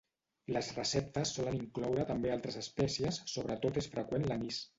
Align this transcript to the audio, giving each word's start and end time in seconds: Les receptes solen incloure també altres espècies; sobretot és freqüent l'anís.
Les 0.55 0.69
receptes 0.77 1.33
solen 1.35 1.57
incloure 1.59 2.07
també 2.13 2.33
altres 2.37 2.59
espècies; 2.63 3.21
sobretot 3.35 3.79
és 3.85 3.93
freqüent 3.95 4.29
l'anís. 4.35 4.65